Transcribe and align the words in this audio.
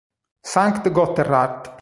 Sankt 0.53 0.89
Gotthard 0.89 1.77